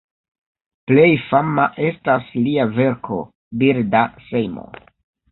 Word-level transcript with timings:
Plej 0.91 1.09
fama 1.25 1.65
estas 1.89 2.31
lia 2.47 2.65
verko 2.77 3.19
"Birda 3.65 4.01
sejmo". 4.31 4.65